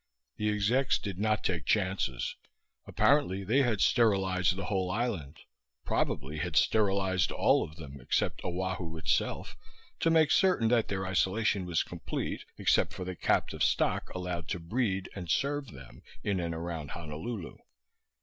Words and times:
The 0.37 0.49
execs 0.49 0.97
did 0.97 1.19
not 1.19 1.43
take 1.43 1.63
chances; 1.63 2.35
apparently 2.87 3.43
they 3.43 3.61
had 3.61 3.81
sterilized 3.81 4.55
the 4.55 4.65
whole 4.65 4.89
island 4.89 5.37
probably 5.85 6.39
had 6.39 6.55
sterilized 6.55 7.31
all 7.31 7.63
of 7.63 7.75
them 7.75 7.99
except 8.01 8.43
Oahu 8.43 8.97
itself, 8.97 9.55
to 9.99 10.09
make 10.09 10.31
certain 10.31 10.69
that 10.69 10.87
their 10.87 11.05
isolation 11.05 11.67
was 11.67 11.83
complete, 11.83 12.45
except 12.57 12.93
for 12.93 13.05
the 13.05 13.15
captive 13.15 13.61
stock 13.61 14.09
allowed 14.15 14.47
to 14.47 14.59
breed 14.59 15.07
and 15.13 15.29
serve 15.29 15.67
them 15.71 16.01
in 16.23 16.39
and 16.39 16.55
around 16.55 16.89
Honolulu. 16.97 17.57